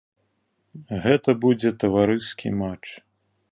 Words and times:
Гэта 1.03 1.35
будзе 1.45 1.69
таварыскі 1.83 2.47
матч. 2.65 2.85